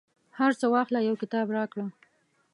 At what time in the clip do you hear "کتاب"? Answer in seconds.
1.21-1.47